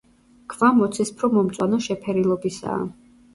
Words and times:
ქვა 0.53 0.69
მოცისფრო–მომწვანო 0.77 1.79
შეფერილობისაა. 1.89 2.81